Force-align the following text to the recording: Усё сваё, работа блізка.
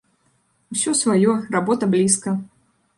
Усё 0.77 0.95
сваё, 1.01 1.37
работа 1.59 1.83
блізка. 1.95 2.39